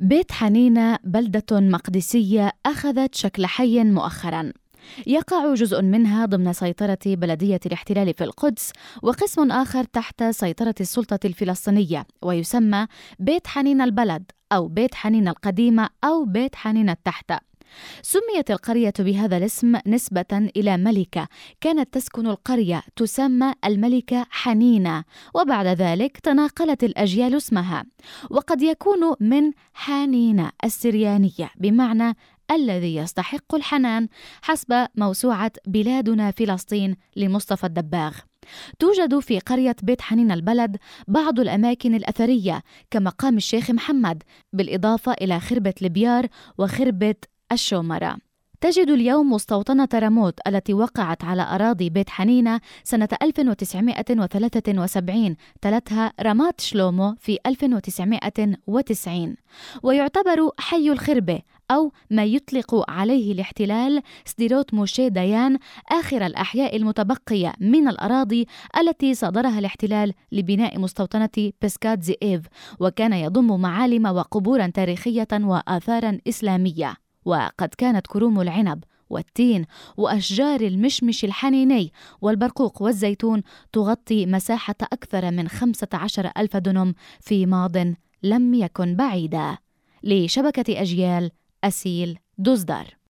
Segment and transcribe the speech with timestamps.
[0.00, 4.52] بيت حنينة بلدة مقدسية أخذت شكل حي مؤخرا.
[5.06, 12.06] يقع جزء منها ضمن سيطرة بلدية الاحتلال في القدس وقسم آخر تحت سيطرة السلطة الفلسطينية
[12.22, 12.86] ويسمى
[13.18, 17.32] بيت حنين البلد أو بيت حنين القديمة أو بيت حنين التحت
[18.02, 21.28] سميت القرية بهذا الاسم نسبة إلى ملكة
[21.60, 27.84] كانت تسكن القرية تسمى الملكة حنينة وبعد ذلك تناقلت الأجيال اسمها.
[28.30, 32.16] وقد يكون من حانينة السريانية بمعنى
[32.50, 34.08] الذي يستحق الحنان
[34.42, 38.12] حسب موسوعة بلادنا فلسطين لمصطفى الدباغ.
[38.78, 40.76] توجد في قرية بيت حنين البلد
[41.08, 46.26] بعض الأماكن الأثرية كمقام الشيخ محمد بالإضافة إلى خربة البيار
[46.58, 47.14] وخربة
[47.52, 48.16] الشومرة.
[48.60, 57.14] تجد اليوم مستوطنة راموت التي وقعت على أراضي بيت حنينة سنة 1973 تلتها رامات شلومو
[57.18, 59.34] في 1990
[59.82, 61.40] ويعتبر حي الخربة
[61.70, 65.58] أو ما يطلق عليه الاحتلال سديروت موشي ديان
[65.90, 68.46] آخر الأحياء المتبقية من الأراضي
[68.78, 72.42] التي صادرها الاحتلال لبناء مستوطنة بسكات زئيف
[72.80, 76.99] وكان يضم معالم وقبورا تاريخية وآثارا إسلامية.
[77.24, 79.64] وقد كانت كروم العنب والتين
[79.96, 87.76] وأشجار المشمش الحنيني والبرقوق والزيتون تغطي مساحة أكثر من 15 ألف دنم في ماض
[88.22, 89.58] لم يكن بعيدا.
[90.02, 91.30] لشبكة أجيال
[91.64, 92.99] أسيل دزدر